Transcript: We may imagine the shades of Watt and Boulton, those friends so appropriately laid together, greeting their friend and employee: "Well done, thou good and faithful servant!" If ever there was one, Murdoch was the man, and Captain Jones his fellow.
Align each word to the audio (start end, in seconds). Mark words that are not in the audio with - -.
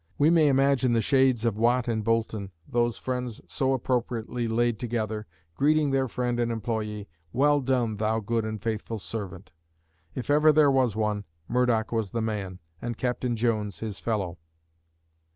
We 0.17 0.31
may 0.31 0.47
imagine 0.47 0.93
the 0.93 0.99
shades 1.01 1.45
of 1.45 1.59
Watt 1.59 1.87
and 1.87 2.03
Boulton, 2.03 2.49
those 2.67 2.97
friends 2.97 3.39
so 3.45 3.73
appropriately 3.73 4.47
laid 4.47 4.79
together, 4.79 5.27
greeting 5.53 5.91
their 5.91 6.07
friend 6.07 6.39
and 6.39 6.51
employee: 6.51 7.07
"Well 7.31 7.61
done, 7.61 7.97
thou 7.97 8.19
good 8.19 8.43
and 8.43 8.59
faithful 8.59 8.97
servant!" 8.97 9.51
If 10.15 10.31
ever 10.31 10.51
there 10.51 10.71
was 10.71 10.95
one, 10.95 11.25
Murdoch 11.47 11.91
was 11.91 12.09
the 12.09 12.19
man, 12.21 12.57
and 12.81 12.97
Captain 12.97 13.35
Jones 13.35 13.77
his 13.77 13.99
fellow. 13.99 14.39